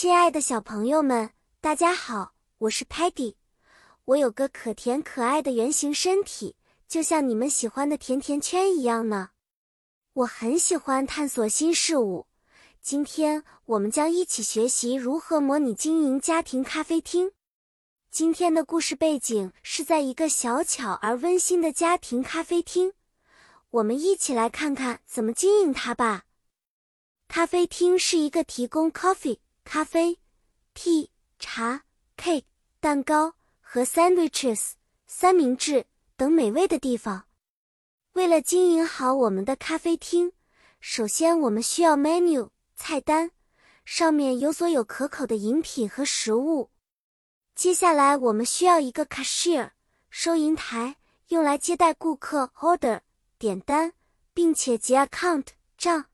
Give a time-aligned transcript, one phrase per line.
[0.00, 3.34] 亲爱的小朋友们，大家好，我是 Patty。
[4.04, 6.54] 我有个可甜可爱的圆形身体，
[6.86, 9.30] 就像你们喜欢的甜甜圈一样呢。
[10.12, 12.28] 我很喜欢探索新事物。
[12.80, 17.32] 今天我们将一起学习如何模拟经营家庭咖啡厅。
[18.08, 22.92] 今天的故事背景是在一个小巧而温馨的家庭咖啡厅。
[23.70, 26.26] 我们一起来看看怎么经营它吧。
[27.26, 29.40] 咖啡厅是一个提供 coffee。
[29.70, 30.18] 咖啡、
[30.74, 31.84] tea、茶、
[32.16, 32.44] cake、
[32.80, 34.72] 蛋糕和 sandwiches
[35.06, 35.84] 三明治
[36.16, 37.26] 等美味的地方。
[38.12, 40.32] 为了经营好我们的咖啡厅，
[40.80, 43.30] 首先我们需要 menu 菜单，
[43.84, 46.70] 上面有所有可口的饮品和食物。
[47.54, 49.72] 接下来我们需要一个 cashier
[50.08, 53.02] 收银台，用来接待顾客 order
[53.38, 53.92] 点单，
[54.32, 56.06] 并且结 account 账。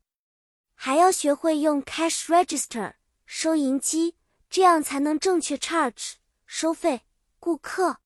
[0.75, 2.95] 还要学会用 cash register。
[3.27, 4.17] 收银机，
[4.49, 6.15] 这样才能正确 charge
[6.47, 7.03] 收费
[7.39, 7.99] 顾客。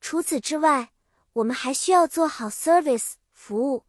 [0.00, 0.92] 除此之外，
[1.34, 3.84] 我们还需要做好 service 服务，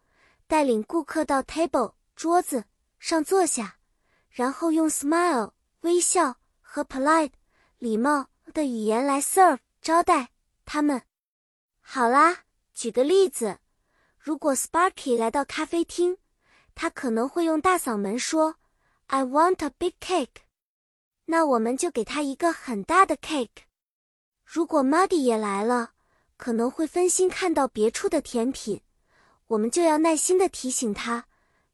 [0.48, 2.66] 带领顾客到 table 桌子
[3.00, 3.78] 上坐下，
[4.30, 7.32] 然后用 smile 微笑和 polite
[7.78, 10.30] 礼貌的语言来 serve 招待
[10.66, 11.02] 他们。
[11.82, 13.60] 好啦，举个例子，
[14.18, 16.18] 如果 Sparky 来到咖啡厅，
[16.76, 18.56] 他可能会用大嗓门说
[19.08, 20.44] ：“I want a big cake。”
[21.32, 23.68] 那我们就给他一个很大的 cake。
[24.44, 25.92] 如果 Muddy 也来了，
[26.38, 28.82] 可能会分心看到别处的甜品，
[29.46, 31.28] 我们就要耐心的提醒他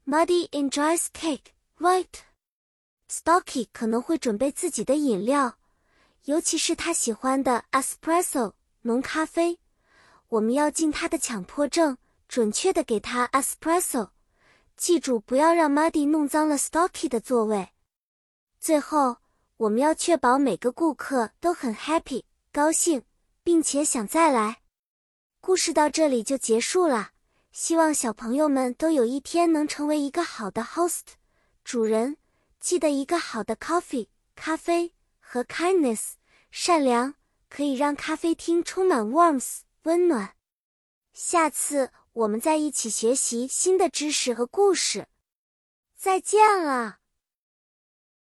[0.05, 2.09] ，Muddy enjoys cake, right?
[3.09, 5.57] Stocky 可能会准备自己的饮料，
[6.25, 9.57] 尤其是他喜欢的 espresso 浓咖啡。
[10.27, 11.97] 我们要尽他的强迫症，
[12.27, 14.09] 准确的给他 espresso。
[14.75, 17.69] 记住，不要让 Muddy 弄脏了 Stocky 的座位。
[18.59, 19.15] 最后。
[19.57, 23.03] 我们要确保每个顾客都很 happy 高兴，
[23.43, 24.61] 并且想再来。
[25.39, 27.11] 故事到这里就结束了。
[27.51, 31.03] 希望小朋友们都有一天能成为一个好的 host
[31.63, 32.17] 主人。
[32.59, 36.13] 记得一个好的 coffee 咖啡和 kindness
[36.51, 37.13] 善良
[37.47, 40.35] 可以让咖啡厅充满 warmth 温暖。
[41.13, 45.07] 下次我们再一起学习新的知识和故事。
[45.95, 46.97] 再见了。